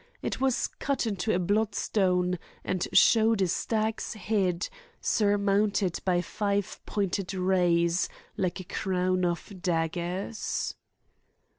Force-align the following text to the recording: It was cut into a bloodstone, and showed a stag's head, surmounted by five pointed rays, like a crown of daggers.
It 0.23 0.41
was 0.41 0.65
cut 0.65 1.05
into 1.05 1.31
a 1.31 1.37
bloodstone, 1.37 2.39
and 2.63 2.87
showed 2.91 3.39
a 3.39 3.47
stag's 3.47 4.15
head, 4.15 4.67
surmounted 4.99 5.99
by 6.03 6.21
five 6.21 6.79
pointed 6.87 7.35
rays, 7.35 8.09
like 8.35 8.59
a 8.59 8.63
crown 8.63 9.23
of 9.25 9.53
daggers. 9.61 10.73